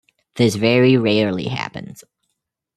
This 0.33 0.55
very 0.55 0.97
rarely 0.97 1.47
happens. 1.47 2.03